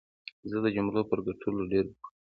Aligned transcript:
زه 0.49 0.57
د 0.65 0.67
جملو 0.75 1.01
پر 1.09 1.19
کټلو 1.25 1.61
ډېر 1.71 1.85
بوخت 1.91 2.11
وم. 2.11 2.17